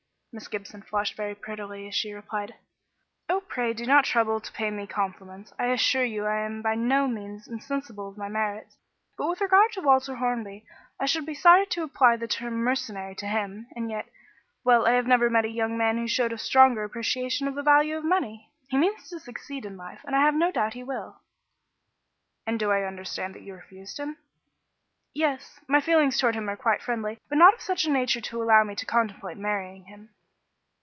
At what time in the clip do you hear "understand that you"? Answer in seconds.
22.87-23.53